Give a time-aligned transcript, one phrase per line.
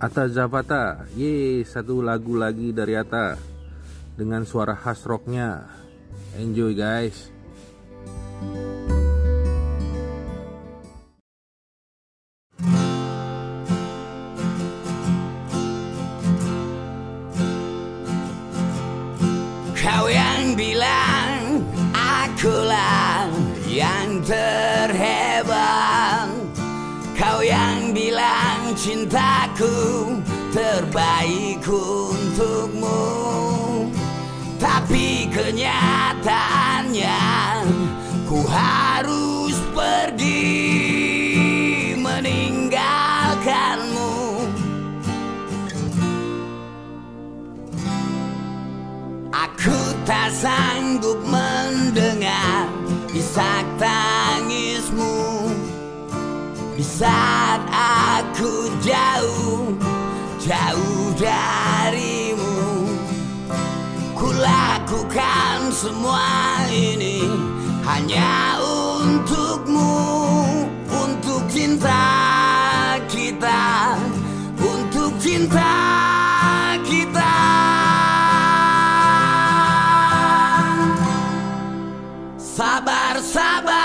[0.00, 3.36] Ata Zapata, ye satu lagu lagi dari Ata
[4.16, 5.68] dengan suara khas rocknya.
[6.40, 7.28] Enjoy guys.
[19.76, 21.60] Kau yang bilang
[21.92, 23.28] akulah
[23.68, 24.69] yang terhebat
[29.60, 30.24] cintaku
[30.56, 33.04] terbaik untukmu.
[34.56, 37.20] Tapi kenyataannya
[38.24, 40.48] ku harus pergi
[42.00, 44.16] meninggalkanmu.
[49.30, 52.72] Aku tak sanggup mendengar
[53.12, 55.52] isak tangismu
[56.76, 57.99] Di saat aku
[58.80, 59.76] jauh,
[60.40, 62.88] jauh darimu.
[64.16, 67.28] Kulakukan semua ini
[67.84, 69.92] hanya untukmu
[70.88, 72.04] Untuk cinta
[73.08, 73.96] kita,
[74.56, 75.72] untuk cinta
[76.84, 77.36] kita.
[82.36, 83.79] Sabar, sabar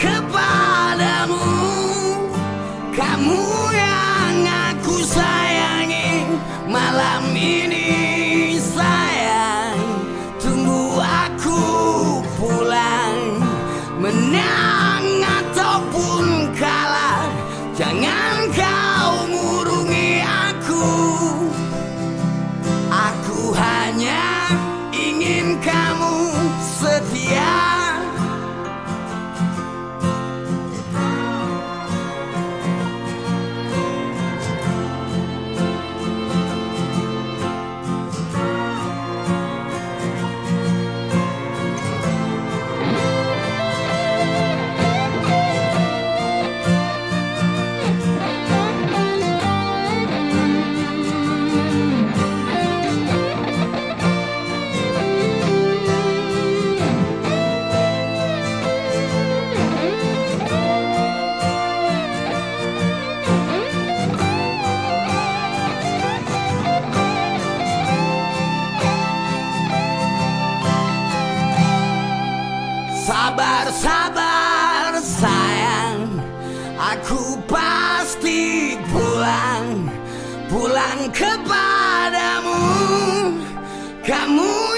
[0.00, 1.44] Kepadamu.
[2.96, 3.42] Kamu
[3.76, 4.38] yang
[4.72, 6.24] aku sayangi.
[6.64, 9.76] Malam ini sayang
[10.40, 11.60] Tunggu aku
[12.40, 13.44] pulang.
[14.00, 17.28] Menang ataupun kalah
[17.76, 20.88] Jangan kau murungi aku.
[22.88, 24.24] Aku hanya
[24.96, 26.16] ingin kamu
[26.60, 27.69] setia
[78.10, 79.86] pasti pulang
[80.50, 82.58] Pulang kepadamu.
[84.02, 84.69] Kamu